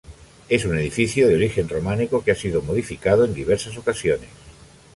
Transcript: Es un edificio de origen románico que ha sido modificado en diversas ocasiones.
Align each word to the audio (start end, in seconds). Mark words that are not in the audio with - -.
Es 0.49 0.65
un 0.65 0.75
edificio 0.79 1.27
de 1.27 1.35
origen 1.35 1.69
románico 1.69 2.23
que 2.23 2.31
ha 2.31 2.35
sido 2.35 2.63
modificado 2.63 3.23
en 3.23 3.35
diversas 3.35 3.77
ocasiones. 3.77 4.29